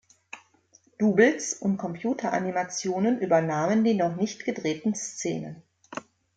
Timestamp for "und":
1.53-1.77